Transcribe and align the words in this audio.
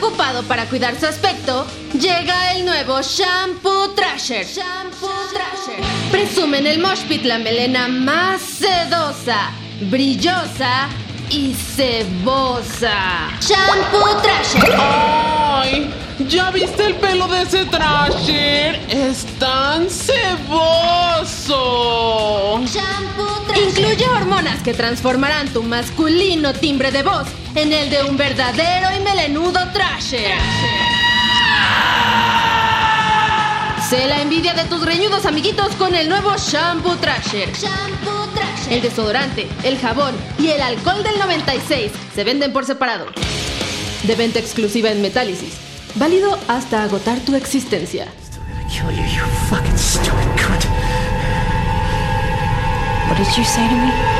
Preocupado 0.00 0.42
para 0.44 0.64
cuidar 0.66 0.98
su 0.98 1.06
aspecto, 1.06 1.66
llega 1.92 2.54
el 2.54 2.64
nuevo 2.64 3.02
Shampoo 3.02 3.90
Trasher. 3.90 4.46
Shampoo 4.46 5.10
Trasher. 5.30 5.84
Presume 6.10 6.58
en 6.58 6.66
el 6.66 6.78
Mosh 6.78 7.02
Pit 7.06 7.24
la 7.24 7.38
melena 7.38 7.86
más 7.86 8.40
sedosa, 8.40 9.50
brillosa 9.90 10.88
y 11.28 11.52
cebosa. 11.54 13.28
Shampoo 13.40 14.22
Trasher. 14.22 14.74
¡Ay! 14.78 15.90
¿Ya 16.28 16.50
viste 16.50 16.86
el 16.86 16.94
pelo 16.94 17.28
de 17.28 17.42
ese 17.42 17.66
Trasher? 17.66 18.80
Es 18.88 19.26
tan 19.38 19.90
ceboso. 19.90 21.50
Shampoo 22.64 23.42
Trasher. 23.46 23.68
Incluye 23.68 24.08
hormonas 24.08 24.62
que 24.62 24.72
transformarán 24.72 25.48
tu 25.48 25.62
masculino 25.62 26.54
timbre 26.54 26.90
de 26.90 27.02
voz 27.02 27.26
en 27.54 27.72
el 27.72 27.90
de 27.90 28.04
un 28.04 28.16
verdadero 28.16 28.88
y 28.96 28.99
melenudo 29.20 29.60
Trasher. 29.72 30.38
Sé 33.90 34.06
la 34.06 34.22
envidia 34.22 34.54
de 34.54 34.64
tus 34.64 34.82
reñudos 34.82 35.26
amiguitos 35.26 35.74
con 35.74 35.94
el 35.94 36.08
nuevo 36.08 36.34
Shampoo 36.38 36.96
Trasher. 36.96 37.52
Shampoo 37.52 38.28
Trasher. 38.34 38.72
El 38.72 38.80
desodorante, 38.80 39.46
el 39.62 39.78
jabón 39.78 40.14
y 40.38 40.48
el 40.48 40.62
alcohol 40.62 41.02
del 41.02 41.18
96 41.18 41.92
se 42.14 42.24
venden 42.24 42.52
por 42.52 42.64
separado. 42.64 43.06
De 44.04 44.14
venta 44.14 44.38
exclusiva 44.38 44.90
en 44.90 45.02
Metálisis. 45.02 45.54
Válido 45.96 46.38
hasta 46.48 46.82
agotar 46.82 47.18
tu 47.20 47.34
existencia. 47.34 48.06
kill 48.70 48.90
you, 48.90 49.02
you 49.02 49.24
fucking 49.50 49.76
stupid 49.76 50.28
cunt. 50.38 50.64
What 53.08 53.18
did 53.18 53.36
you 53.36 53.44
say 53.44 53.68
to 53.68 53.74
me? 53.74 54.19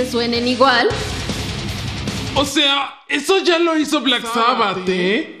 Te 0.00 0.10
suenen 0.10 0.48
igual? 0.48 0.88
O 2.34 2.46
sea, 2.46 3.02
eso 3.06 3.38
ya 3.40 3.58
lo 3.58 3.76
hizo 3.76 4.00
Black 4.00 4.22
Sabbath, 4.32 4.88
¿eh? 4.88 5.36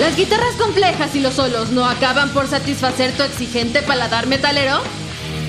¿Las 0.00 0.16
guitarras 0.16 0.54
complejas 0.54 1.14
y 1.14 1.20
los 1.20 1.34
solos 1.34 1.72
no 1.72 1.84
acaban 1.84 2.30
por 2.30 2.46
satisfacer 2.46 3.12
tu 3.12 3.22
exigente 3.22 3.82
paladar 3.82 4.28
metalero? 4.28 4.80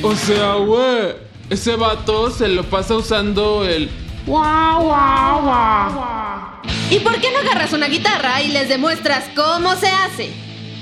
O 0.04 0.14
sea, 0.14 0.56
güey, 0.56 1.16
ese 1.50 1.78
vato 1.78 2.30
se 2.30 2.50
lo 2.50 2.64
pasa 2.64 2.98
usando 2.98 3.66
el 3.66 3.90
guau, 4.26 4.84
guau, 4.84 5.42
guau. 5.44 6.62
¿Y 6.90 7.00
por 7.00 7.22
qué 7.22 7.32
no 7.32 7.40
agarras 7.40 7.72
una 7.72 7.88
guitarra 7.88 8.42
y 8.42 8.50
les 8.50 8.68
demuestras 8.68 9.24
cómo 9.38 9.74
se 9.78 9.88
hace? 9.88 10.26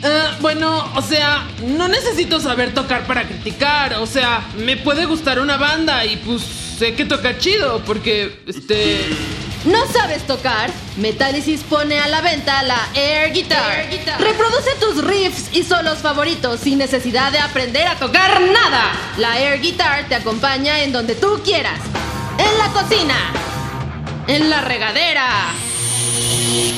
Eh, 0.03 0.23
bueno, 0.41 0.83
o 0.95 1.01
sea, 1.03 1.45
no 1.63 1.87
necesito 1.89 2.39
saber 2.39 2.73
tocar 2.73 3.05
para 3.05 3.27
criticar. 3.27 3.93
O 3.95 4.07
sea, 4.07 4.43
me 4.57 4.77
puede 4.77 5.05
gustar 5.05 5.39
una 5.39 5.57
banda 5.57 6.05
y 6.05 6.17
pues 6.17 6.64
sé 6.77 6.93
que 6.95 7.05
toca 7.05 7.37
chido 7.37 7.81
porque, 7.85 8.43
este... 8.47 8.99
¿No 9.65 9.87
sabes 9.87 10.27
tocar? 10.27 10.69
Metallicis 10.97 11.63
pone 11.63 11.99
a 11.99 12.07
la 12.07 12.21
venta 12.21 12.61
la 12.61 12.87
Air 12.93 13.33
Guitar. 13.33 13.87
Reproduce 14.19 14.75
tus 14.79 15.03
riffs 15.03 15.49
y 15.53 15.63
solos 15.63 15.99
favoritos 15.99 16.59
sin 16.59 16.77
necesidad 16.77 17.31
de 17.31 17.39
aprender 17.39 17.87
a 17.87 17.95
tocar 17.95 18.41
nada. 18.41 18.91
La 19.17 19.39
Air 19.39 19.59
Guitar 19.61 20.07
te 20.07 20.13
acompaña 20.15 20.83
en 20.83 20.91
donde 20.91 21.15
tú 21.15 21.41
quieras. 21.43 21.79
En 22.37 22.57
la 22.59 22.67
cocina. 22.79 23.15
En 24.27 24.51
la 24.51 24.61
regadera. 24.61 25.47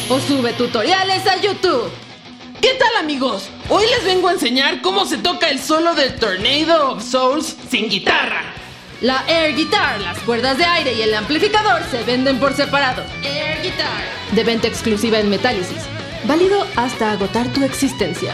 O 0.07 0.19
sube 0.21 0.53
tutoriales 0.53 1.27
a 1.27 1.41
YouTube. 1.41 1.91
¿Qué 2.61 2.73
tal 2.75 3.03
amigos? 3.03 3.49
Hoy 3.67 3.85
les 3.85 4.05
vengo 4.05 4.29
a 4.29 4.33
enseñar 4.33 4.81
cómo 4.81 5.05
se 5.05 5.17
toca 5.17 5.49
el 5.49 5.59
solo 5.59 5.93
de 5.93 6.11
Tornado 6.11 6.91
of 6.91 7.03
Souls 7.03 7.57
sin 7.69 7.89
guitarra. 7.89 8.56
La 9.01 9.23
Air 9.27 9.55
Guitar, 9.55 10.01
las 10.01 10.17
cuerdas 10.21 10.57
de 10.57 10.65
aire 10.65 10.93
y 10.93 11.03
el 11.03 11.13
amplificador 11.13 11.83
se 11.91 12.01
venden 12.01 12.39
por 12.39 12.55
separado. 12.55 13.03
Air 13.21 13.61
Guitar. 13.61 14.03
De 14.31 14.43
venta 14.43 14.67
exclusiva 14.67 15.19
en 15.19 15.29
Metálisis. 15.29 15.83
Válido 16.23 16.65
hasta 16.75 17.11
agotar 17.11 17.47
tu 17.53 17.63
existencia. 17.63 18.33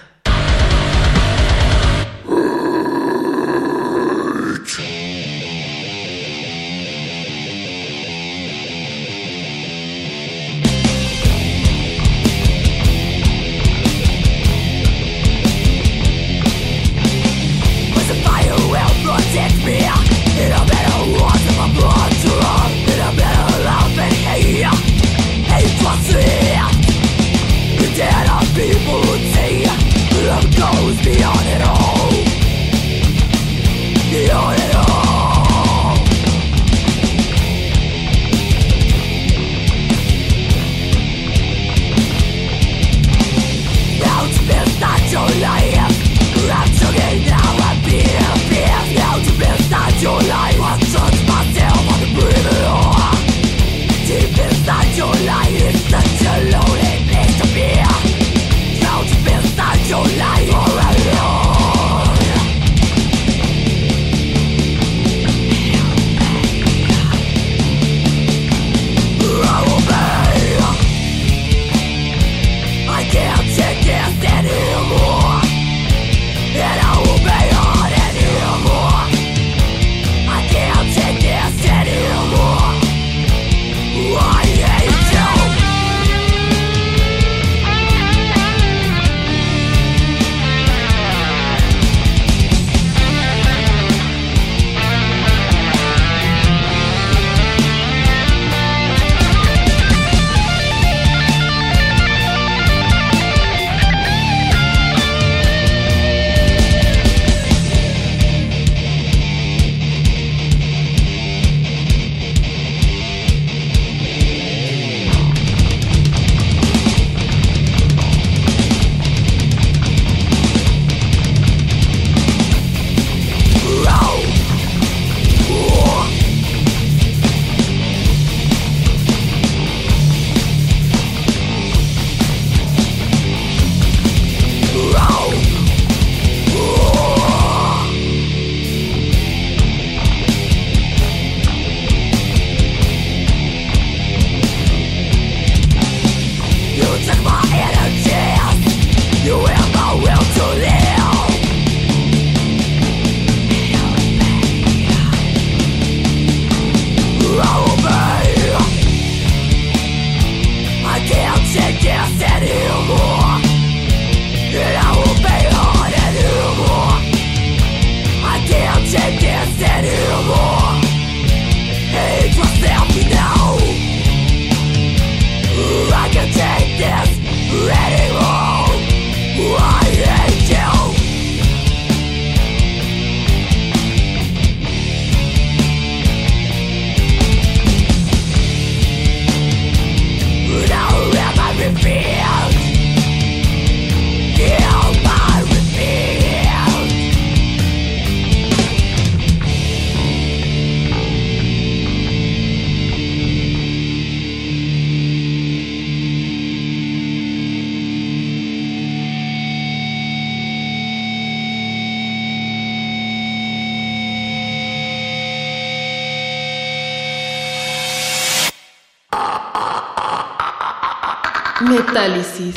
Metálisis. 222.01 222.55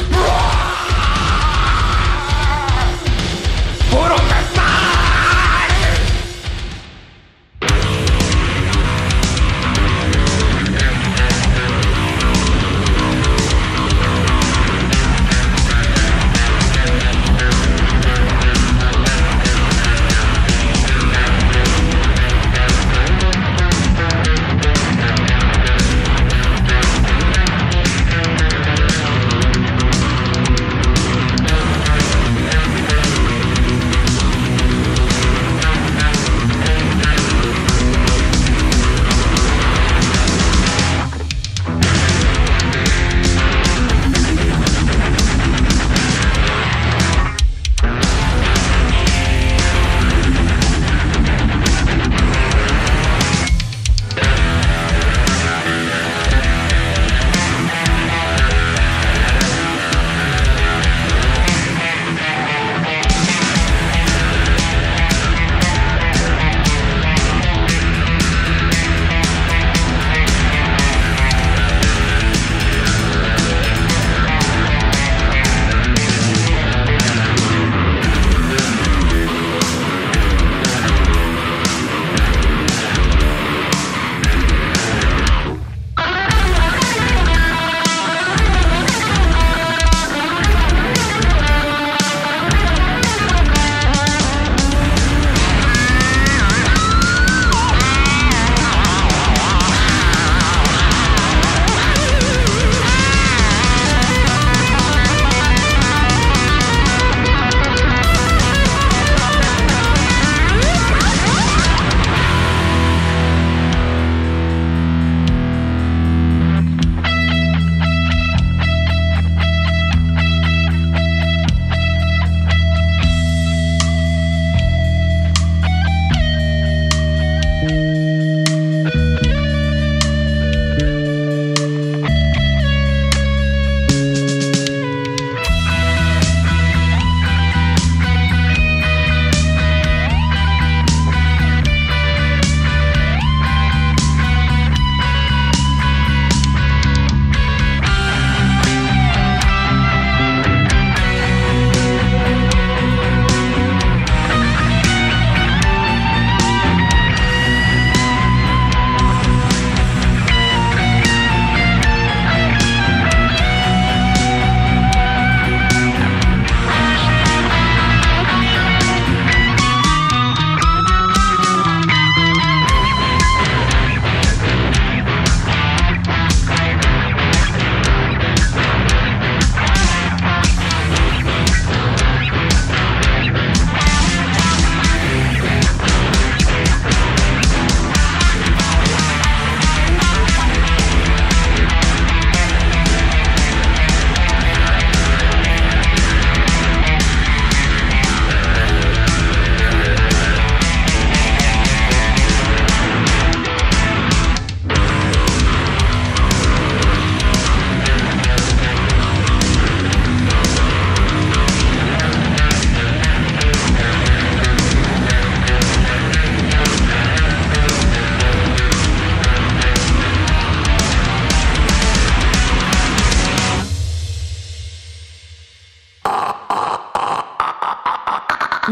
¡Puro 3.91 4.17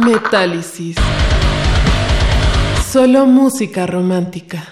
Metálisis. 0.05 0.97
Solo 2.91 3.25
música 3.25 3.87
romántica. 3.87 4.72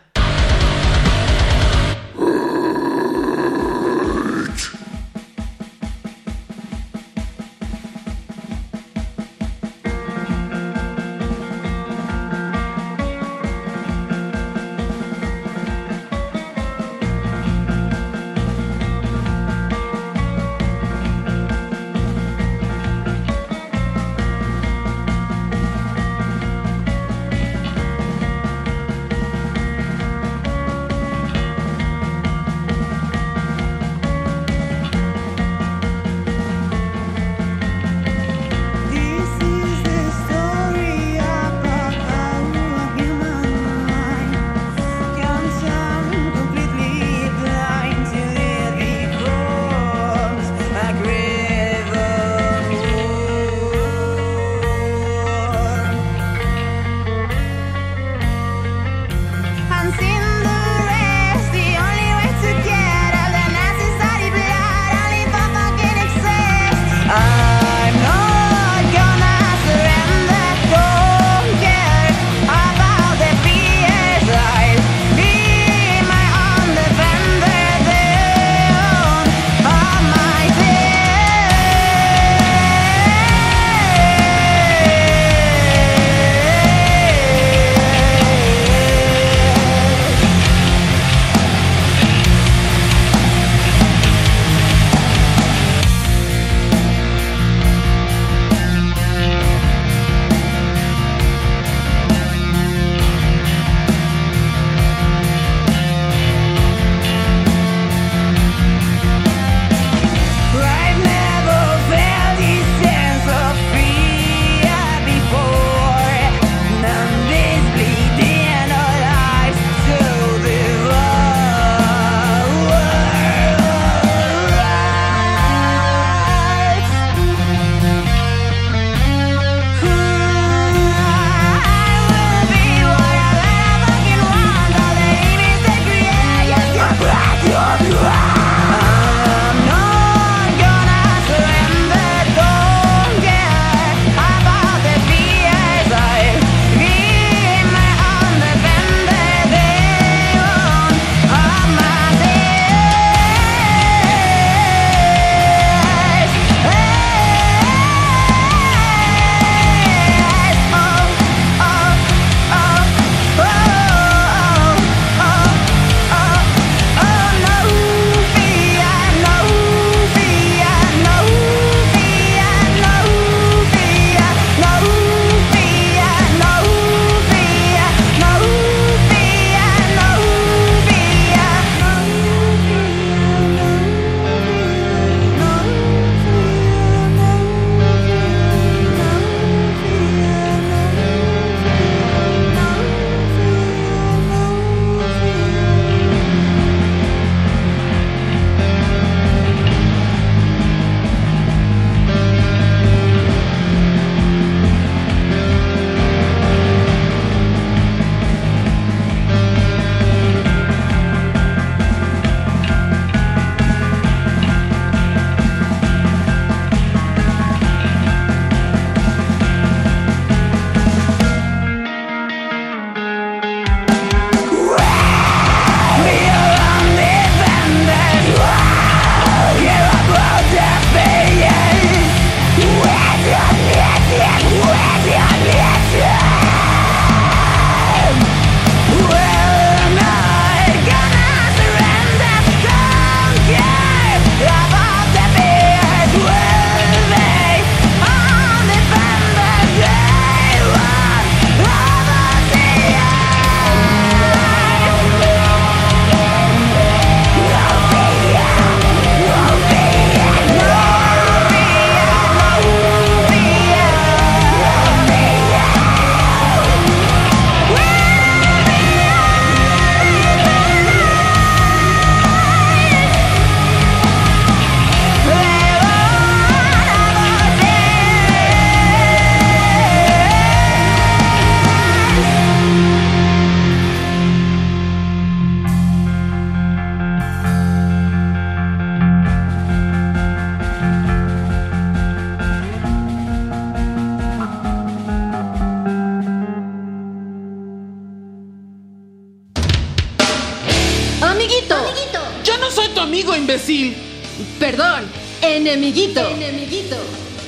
Perdón, 304.71 305.03
enemiguito. 305.41 306.25
Enemiguito. 306.29 306.95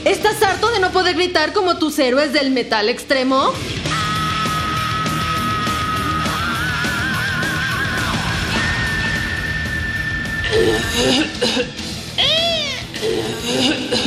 ¿Estás 0.03 0.43
harto 0.43 0.69
de 0.71 0.81
no 0.81 0.91
poder 0.91 1.15
gritar 1.15 1.53
como 1.53 1.77
tus 1.77 1.97
héroes 1.97 2.33
del 2.33 2.51
metal 2.51 2.89
extremo? 2.89 3.53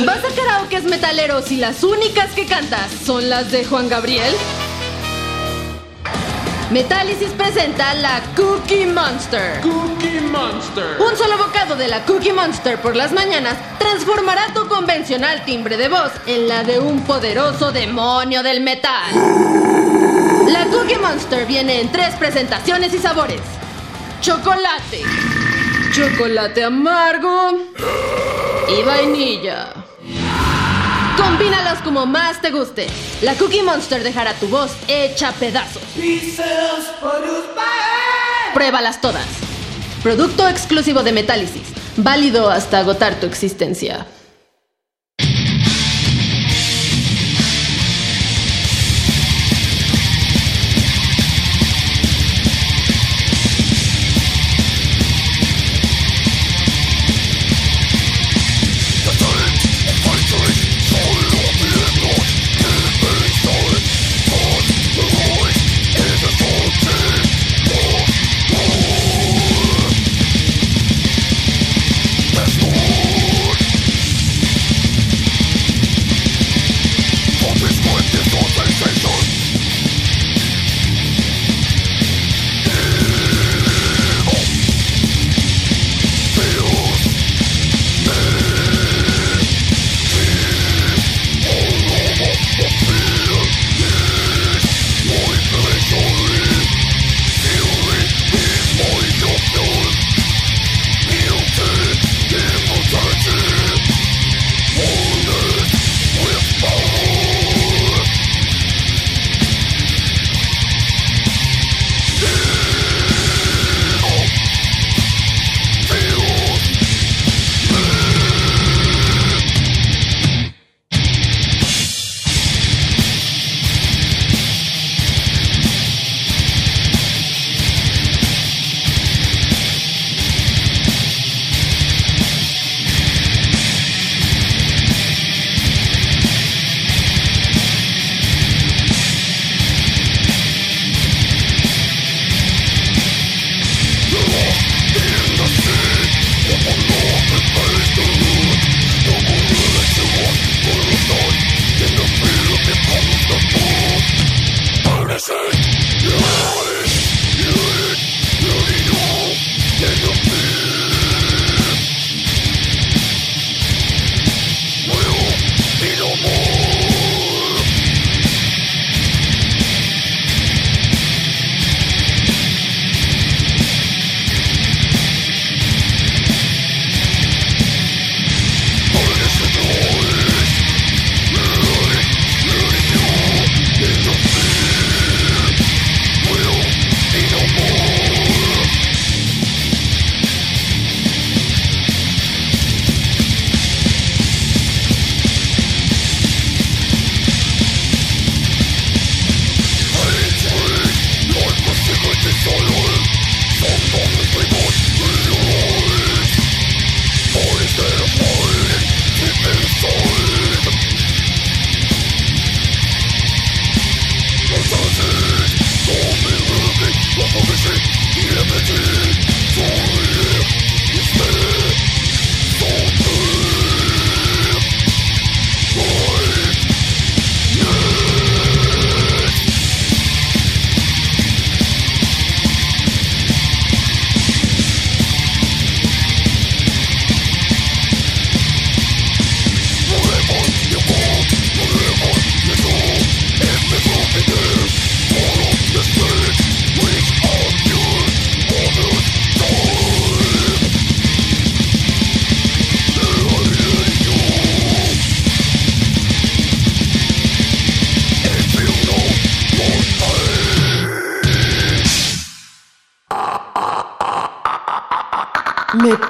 ¿Vas 0.05 0.19
a 0.19 0.35
karaokes 0.35 0.83
metaleros 0.83 1.51
y 1.51 1.57
las 1.57 1.83
únicas 1.83 2.31
que 2.35 2.45
cantas 2.45 2.91
son 3.03 3.31
las 3.31 3.51
de 3.51 3.65
Juan 3.65 3.89
Gabriel? 3.89 4.35
Metálisis 6.71 7.29
presenta 7.29 7.93
la 7.93 8.21
Cookie 8.35 8.85
Monster. 8.87 9.61
Cookie 9.61 10.19
Monster. 10.19 10.97
Un 10.99 11.15
solo 11.17 11.37
bocado 11.37 11.77
de 11.77 11.87
la 11.87 12.03
Cookie 12.03 12.33
Monster 12.33 12.77
por 12.81 12.93
las 12.93 13.13
mañanas 13.13 13.55
transformará 13.79 14.53
tu 14.53 14.67
convencional 14.67 15.45
timbre 15.45 15.77
de 15.77 15.87
voz 15.87 16.11
en 16.25 16.49
la 16.49 16.65
de 16.65 16.79
un 16.79 17.05
poderoso 17.05 17.71
demonio 17.71 18.43
del 18.43 18.59
metal. 18.59 19.13
La 20.49 20.65
Cookie 20.65 20.97
Monster 20.97 21.45
viene 21.45 21.79
en 21.79 21.89
tres 21.89 22.15
presentaciones 22.15 22.93
y 22.93 22.97
sabores. 22.97 23.41
Chocolate, 24.19 25.03
chocolate 25.93 26.65
amargo 26.65 27.59
y 28.67 28.83
vainilla. 28.83 29.76
Combínalos 31.17 31.79
como 31.79 32.05
más 32.05 32.41
te 32.41 32.51
guste. 32.51 32.87
La 33.21 33.33
Cookie 33.35 33.63
Monster 33.63 34.03
dejará 34.03 34.33
tu 34.33 34.47
voz 34.47 34.71
hecha 34.87 35.31
pedazos. 35.33 35.81
Pruébalas 38.53 39.01
todas. 39.01 39.25
Producto 40.03 40.47
exclusivo 40.47 41.03
de 41.03 41.11
Metálisis. 41.11 41.67
Válido 41.97 42.49
hasta 42.49 42.79
agotar 42.79 43.19
tu 43.19 43.25
existencia. 43.25 44.05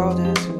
called 0.00 0.20
us. 0.20 0.59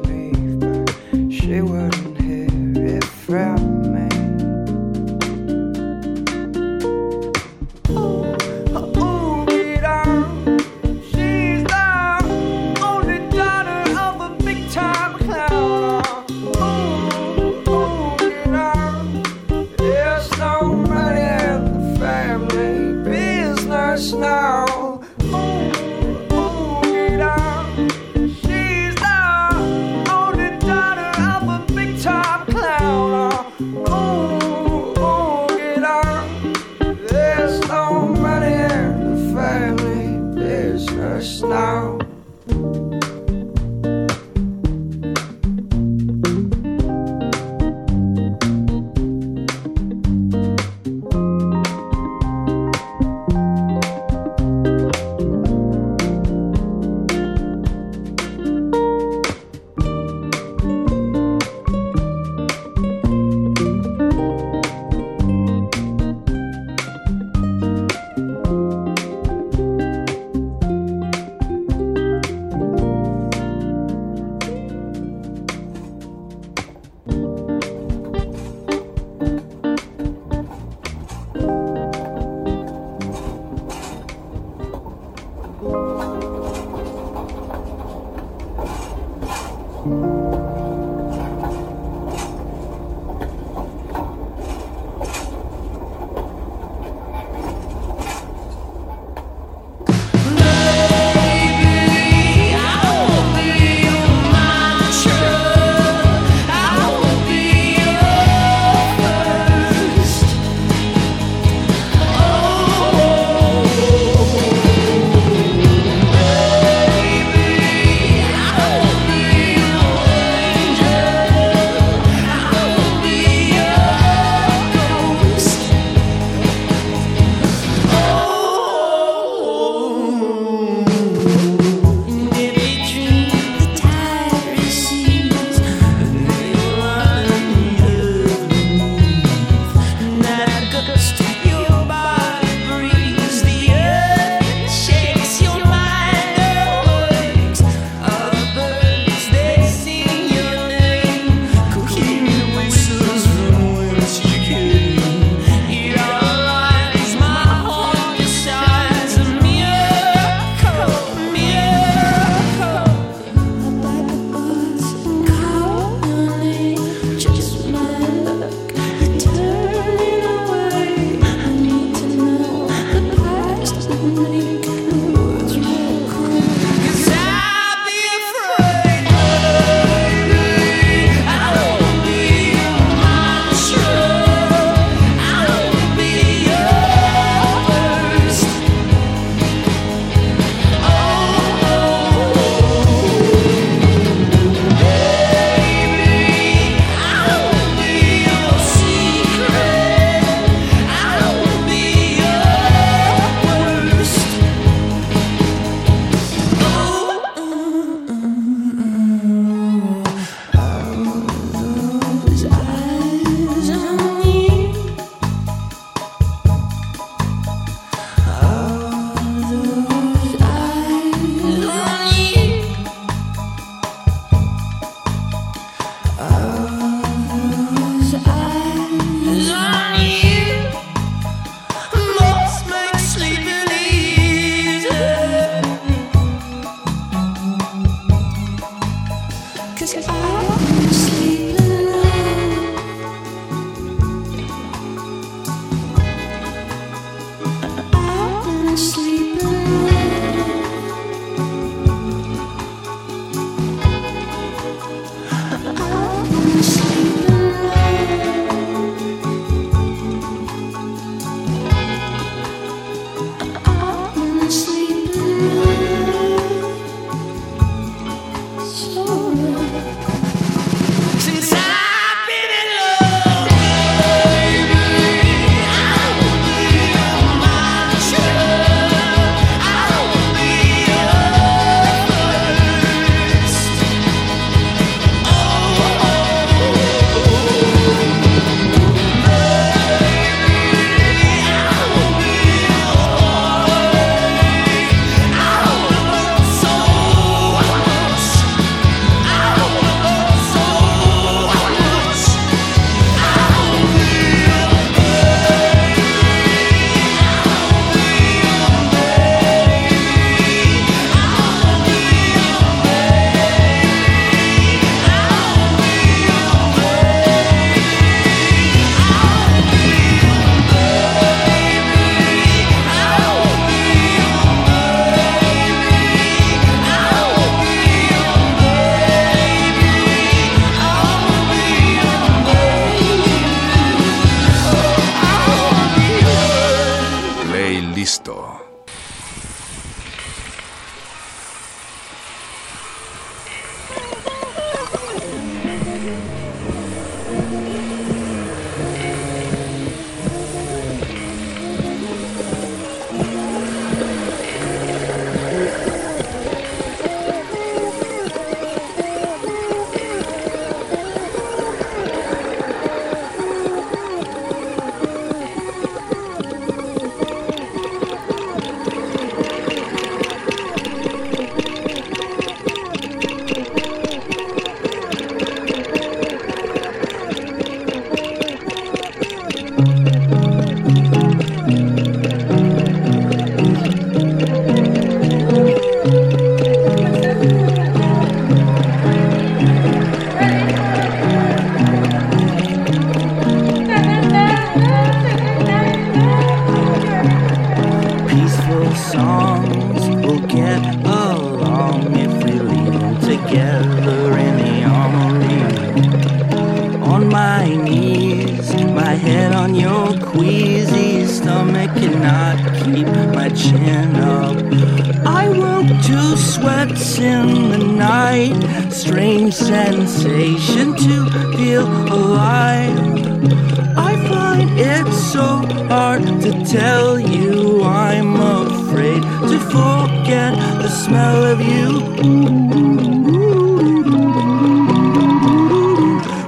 I 431.31 431.37
love 431.39 431.61
you. 431.61 431.87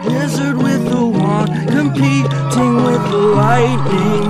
Wizard 0.10 0.58
with 0.58 0.84
the 0.90 1.06
wand, 1.06 1.50
competing 1.70 2.76
with 2.84 3.04
the 3.10 3.18
lightning. 3.18 4.23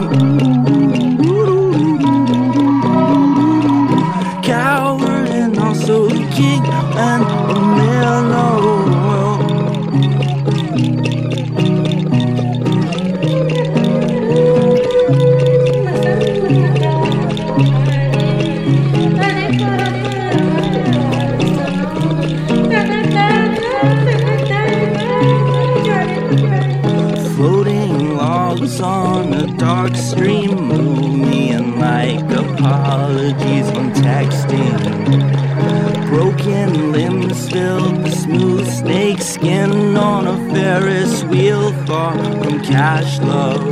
cash 42.74 43.20
love. 43.20 43.64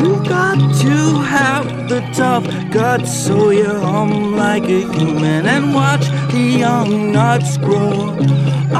You 0.00 0.12
got 0.24 0.56
to 0.84 0.96
have 1.34 1.66
the 1.90 2.00
tough 2.14 2.46
guts 2.72 3.12
so 3.26 3.50
you 3.50 3.68
hum 3.68 4.34
like 4.34 4.64
a 4.64 4.82
human 4.96 5.44
and 5.46 5.74
watch 5.74 6.06
the 6.32 6.44
young 6.64 7.12
nuts 7.12 7.58
grow. 7.58 8.16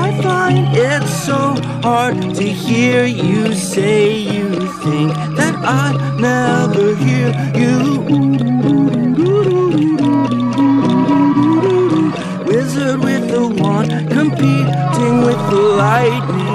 I 0.05 0.09
find 0.23 0.65
it 0.75 1.07
so 1.27 1.41
hard 1.87 2.17
to 2.37 2.47
hear 2.67 3.05
you 3.05 3.53
say 3.53 4.17
you 4.17 4.49
think 4.83 5.13
that 5.39 5.57
I 5.83 5.87
never 6.29 6.87
hear 7.05 7.29
you. 7.63 7.77
Wizard 12.47 13.01
with 13.05 13.25
the 13.35 13.45
wand, 13.61 13.91
competing 14.11 15.17
with 15.27 15.43
the 15.51 15.63
lightning. 15.83 16.50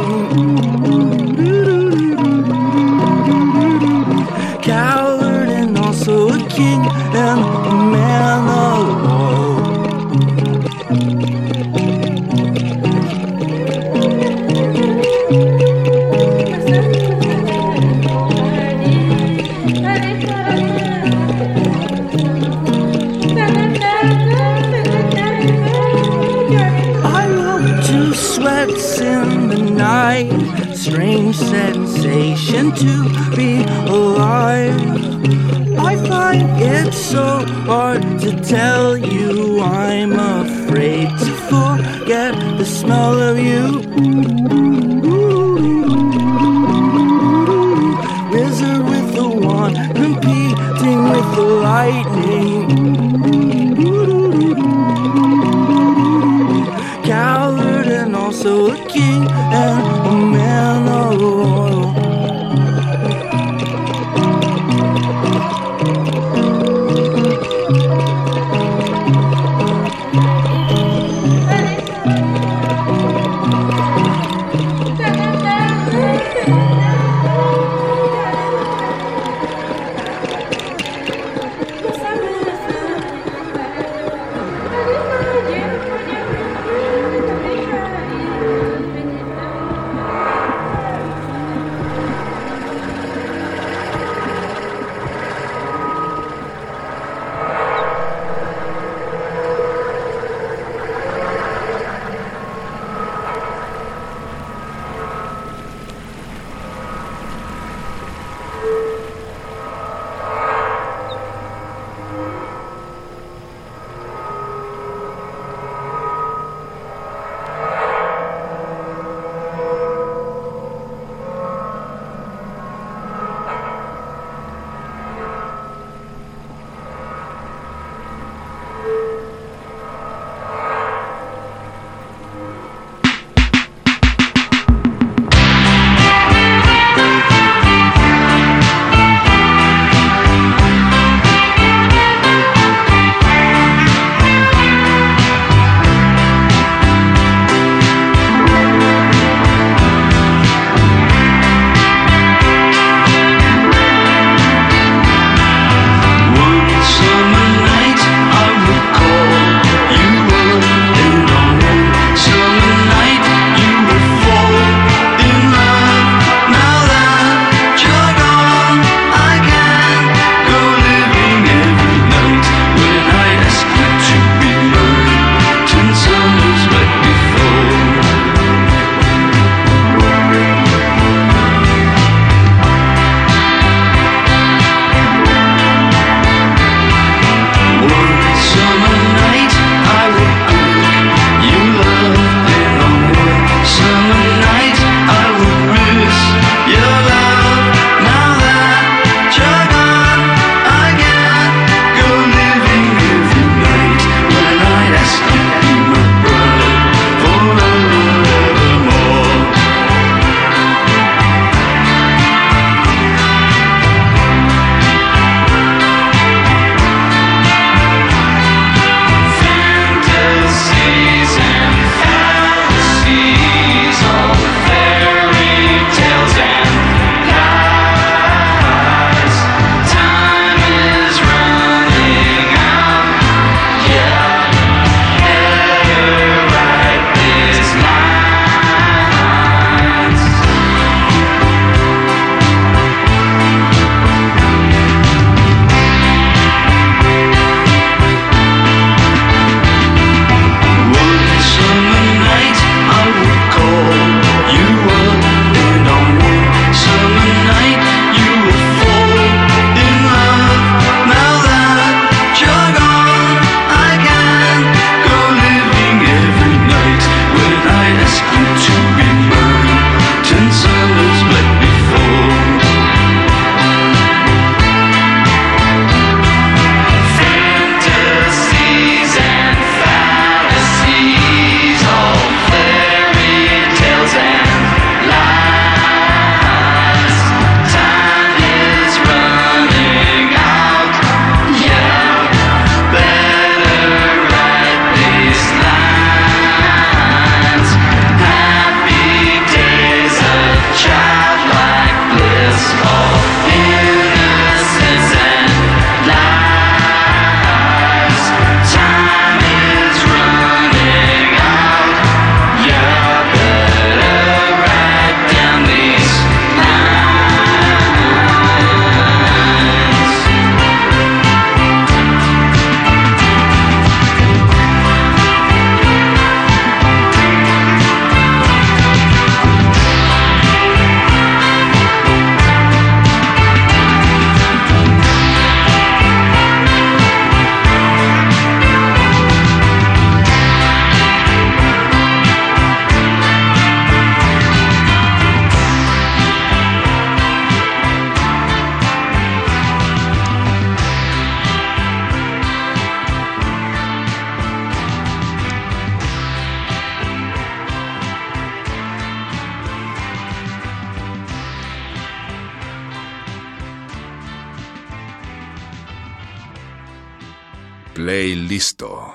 Play 368.15 368.33
listo. 368.47 369.13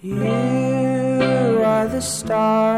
You 0.00 1.60
are 1.62 1.88
the 1.88 2.00
star 2.00 2.75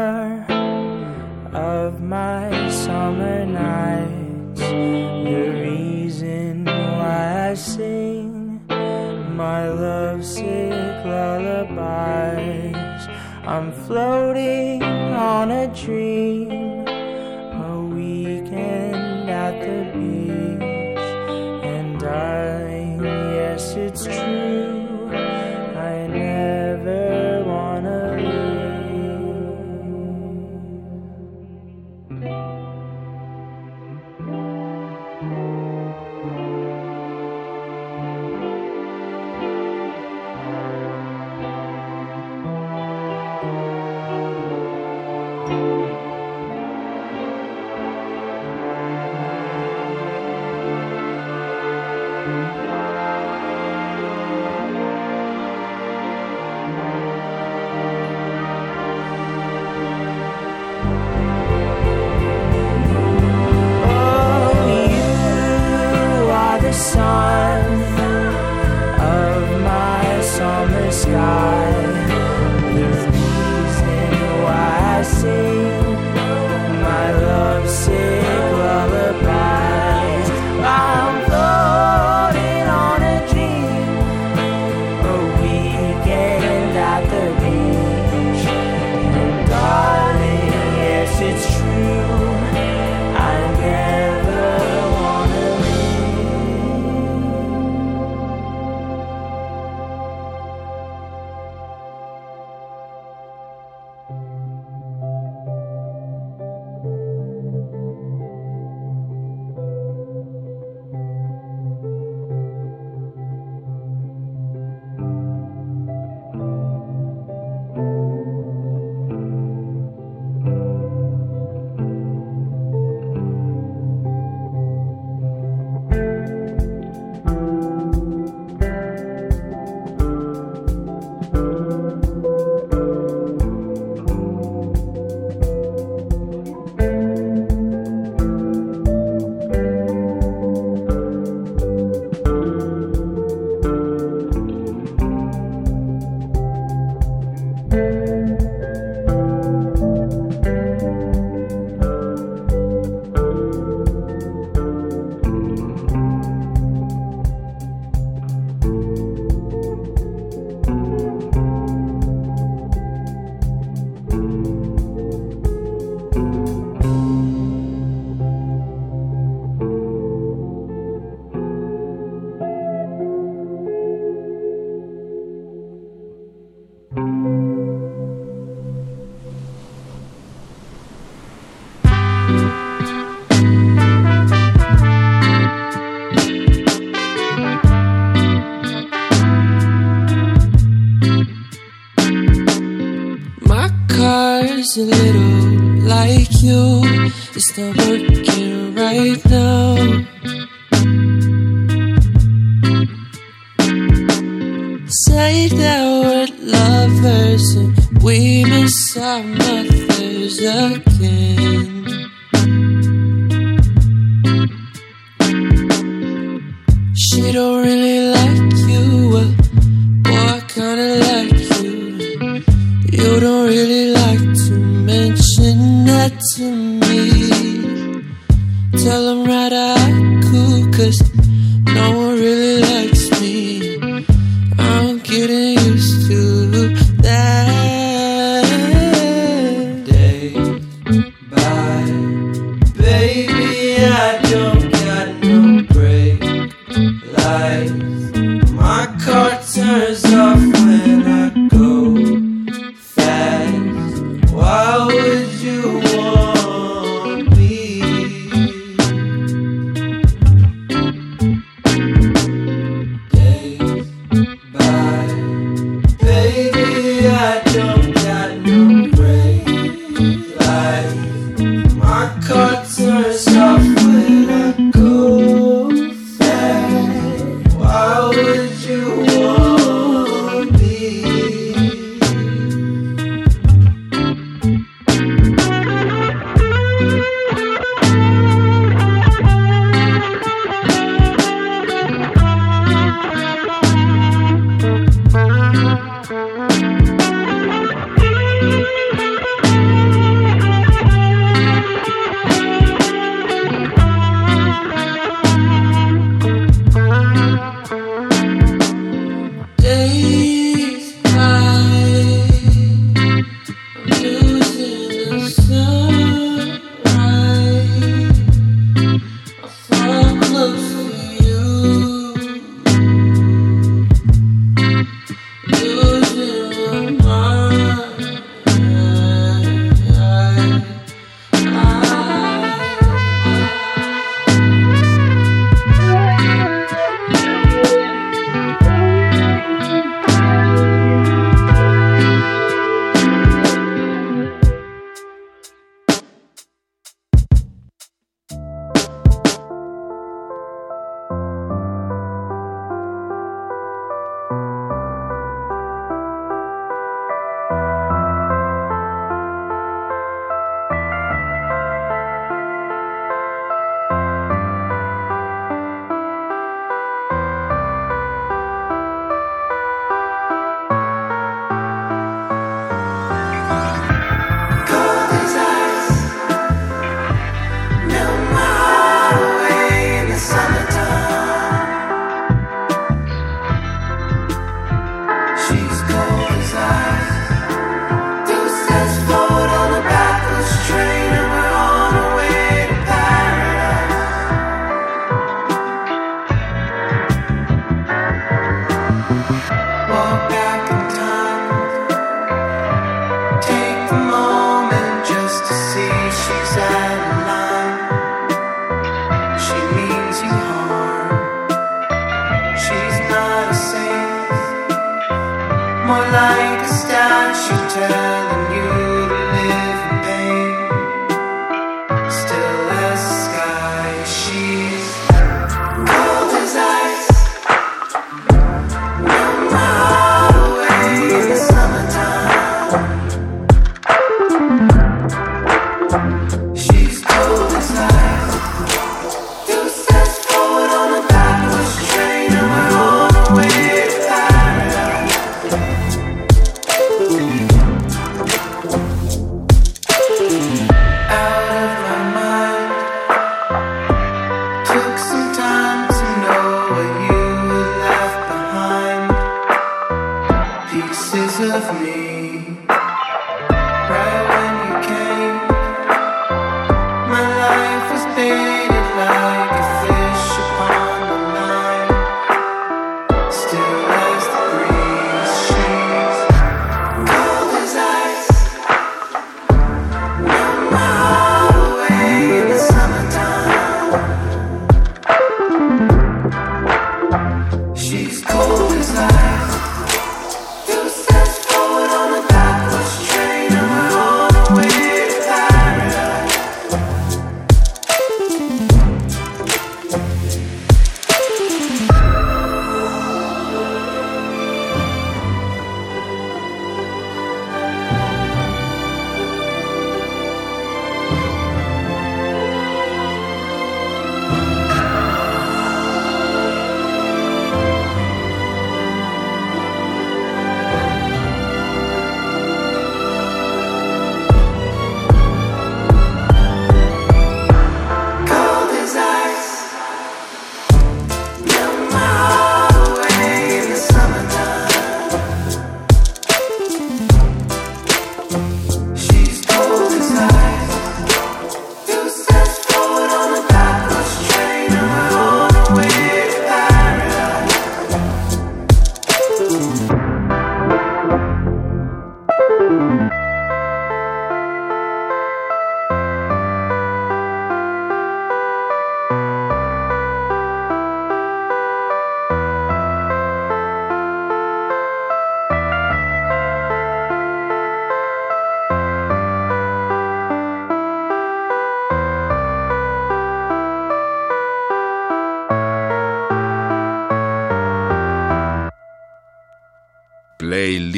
floating 13.89 14.68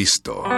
Play 0.02 0.51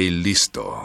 Play 0.00 0.10
listo. 0.22 0.79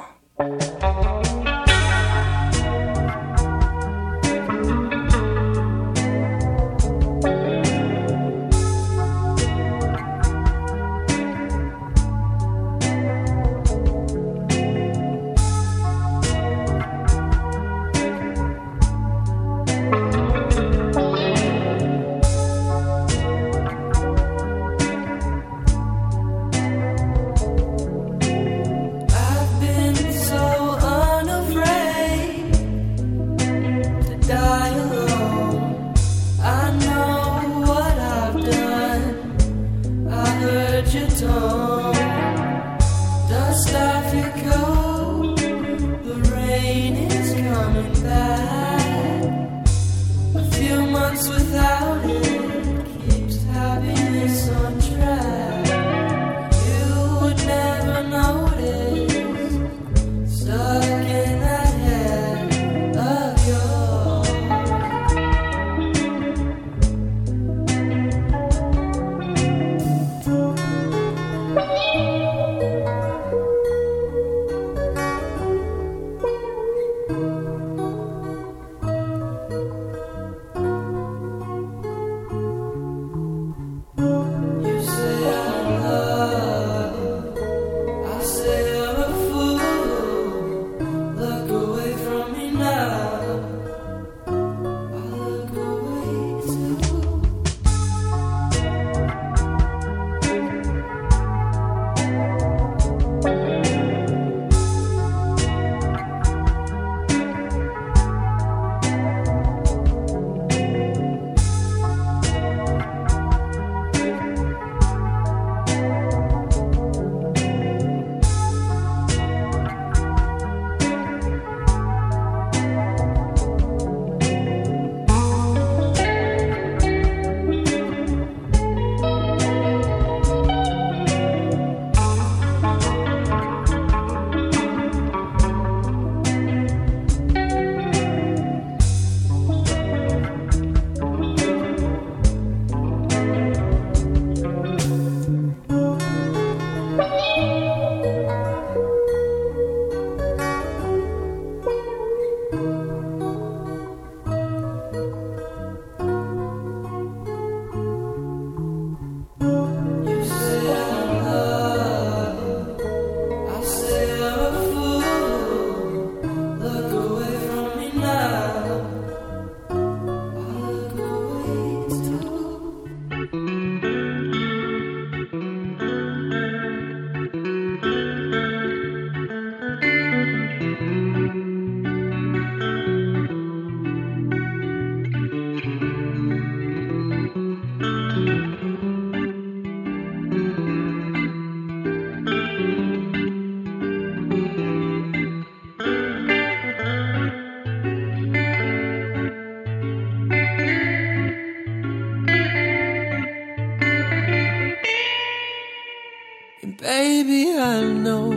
I 207.65 207.81
know 207.81 208.29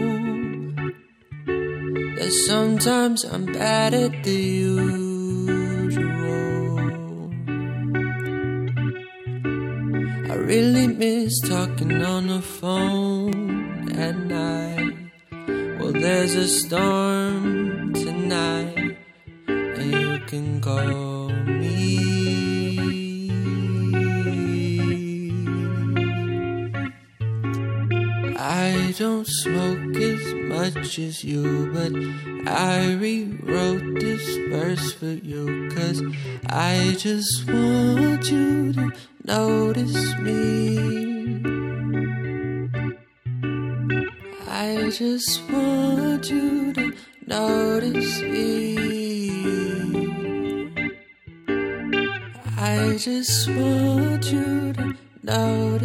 that 2.17 2.33
sometimes 2.47 3.25
I'm 3.25 3.45
bad 3.45 3.93
at 3.93 4.25
the 4.25 4.41
usual. 4.73 6.09
I 10.33 10.35
really 10.53 10.87
miss 10.87 11.41
talking 11.41 12.03
on 12.03 12.29
the 12.29 12.41
phone 12.41 13.93
at 14.07 14.17
night. 14.17 14.97
Well, 15.79 15.93
there's 15.93 16.35
a 16.35 16.49
storm 16.49 17.93
tonight, 17.93 18.97
and 19.47 19.93
you 19.93 20.19
can 20.31 20.61
call 20.63 21.29
me. 21.61 22.18
Much 30.89 30.99
as 31.01 31.23
you, 31.23 31.71
but 31.75 31.93
I 32.51 32.95
rewrote 32.95 34.01
this 34.01 34.25
verse 34.49 34.91
for 34.95 35.05
you, 35.05 35.69
cause 35.75 36.03
I 36.47 36.97
just 36.97 37.47
want 37.47 38.31
you 38.31 38.73
to 38.73 38.91
notice 39.23 40.17
me. 40.17 40.79
I 44.49 44.89
just 44.89 45.43
want 45.51 46.31
you 46.31 46.73
to 46.73 46.95
notice 47.27 48.23
me. 48.23 48.79
I 52.57 52.97
just 52.97 53.47
want 53.51 54.33
you 54.33 54.73
to 54.73 54.97
notice 55.23 55.78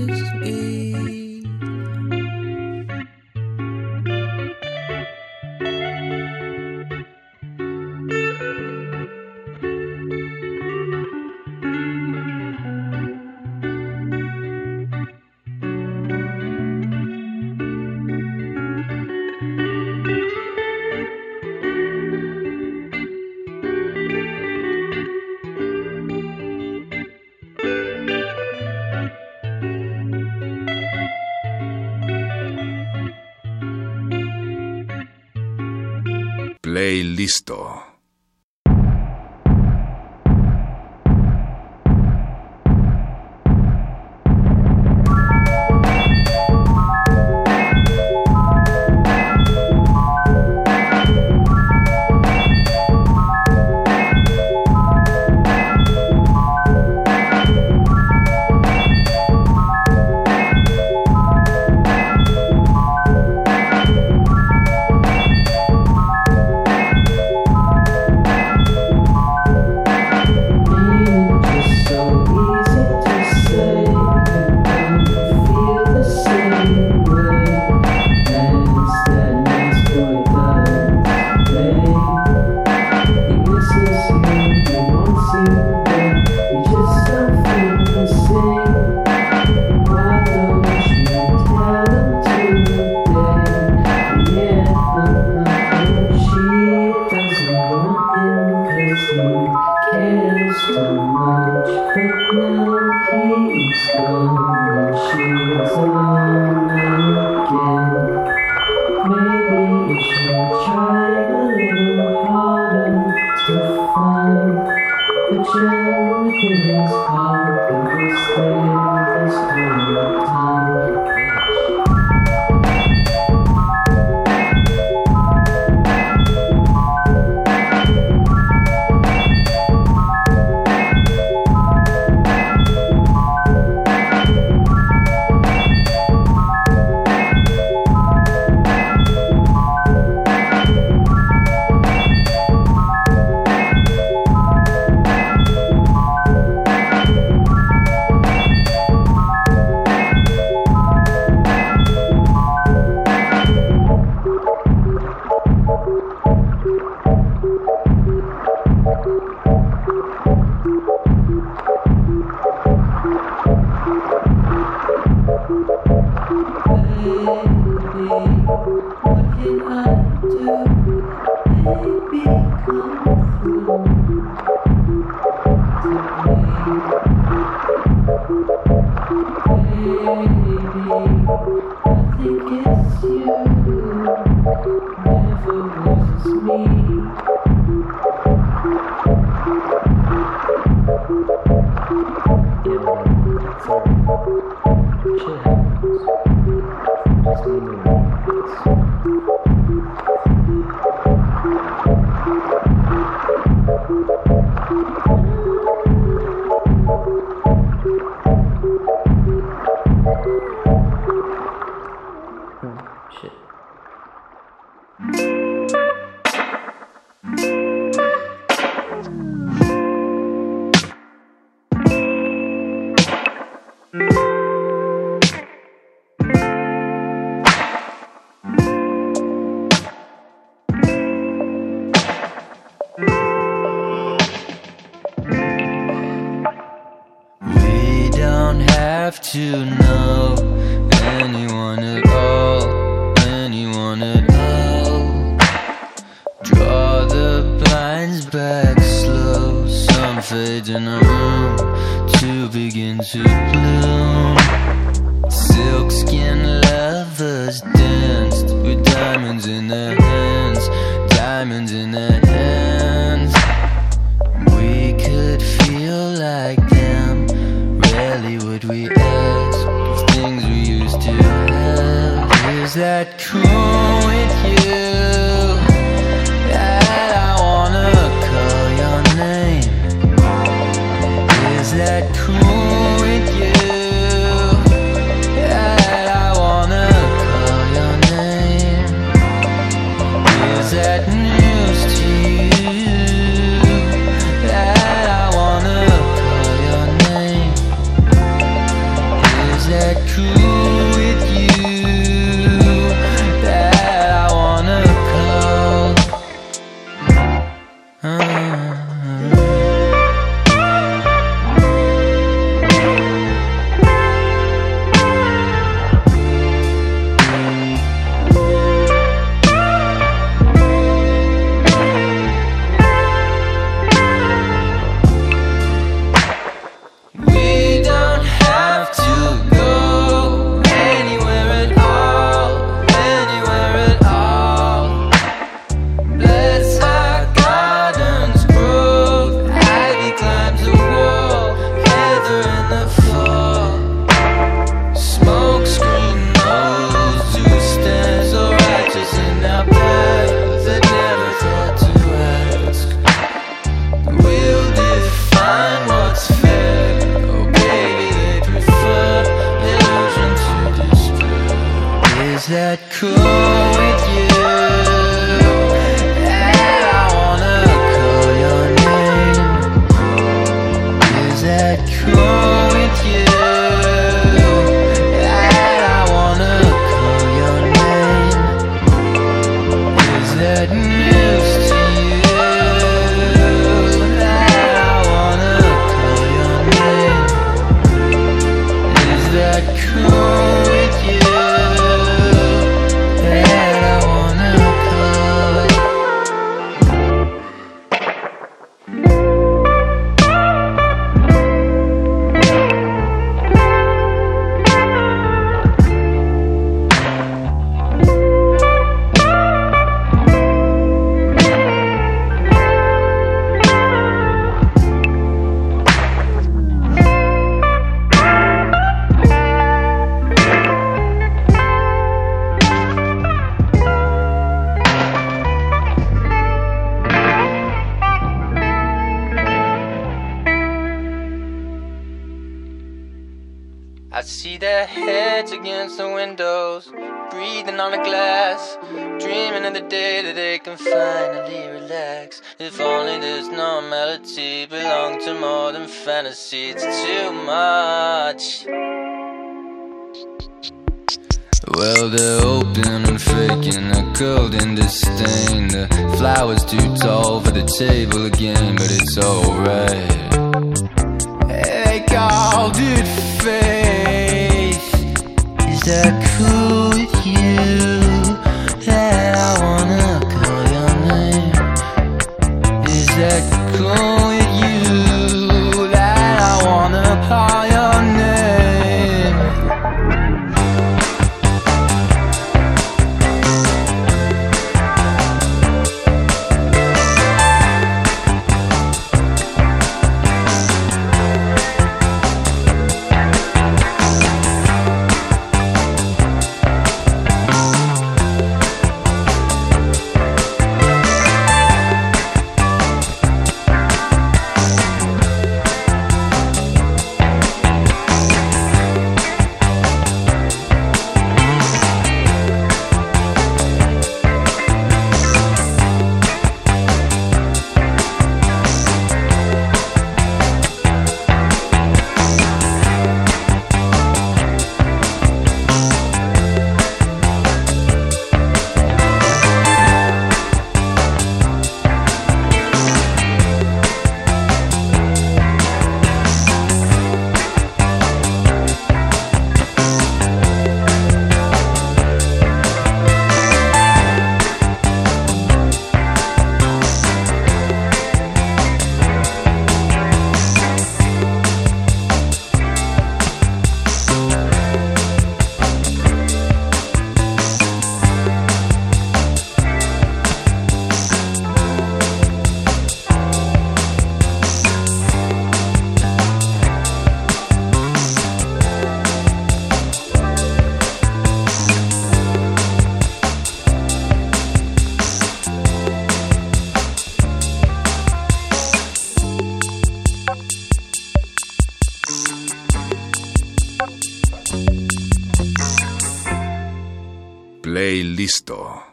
Play 587.74 588.04
listo. 588.04 588.93